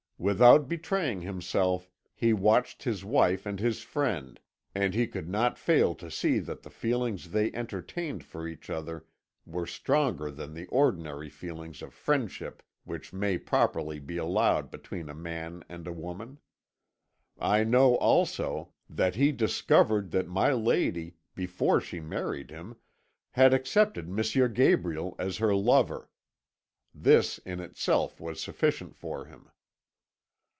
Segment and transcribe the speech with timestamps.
[0.23, 4.39] Without betraying himself, he watched his wife and his friend,
[4.75, 9.07] and he could not fail to see that the feelings they entertained for each other
[9.47, 15.15] were stronger than the ordinary feelings of friendship which may properly be allowed between a
[15.15, 16.37] man and a woman.
[17.39, 22.75] I know, also, that he discovered that my lady, before she married him,
[23.31, 24.51] had accepted M.
[24.53, 26.11] Gabriel as her lover.
[26.93, 29.49] This in itself was sufficient for him.